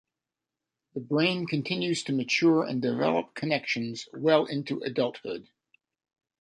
[0.95, 5.49] The brain continues to mature and develop connections well into adulthood.